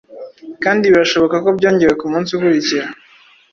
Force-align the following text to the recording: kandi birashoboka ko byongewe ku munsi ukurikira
kandi 0.63 0.91
birashoboka 0.91 1.35
ko 1.43 1.49
byongewe 1.57 1.93
ku 1.99 2.05
munsi 2.11 2.29
ukurikira 2.31 2.87